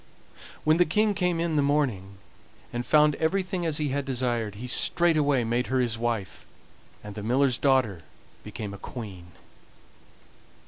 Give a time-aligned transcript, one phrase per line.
[0.63, 2.17] When the King came in the morning,
[2.73, 6.43] and found everything as he had desired, he straightway made her his wife,
[7.03, 8.01] and the miller's daughter
[8.43, 9.27] became a queen.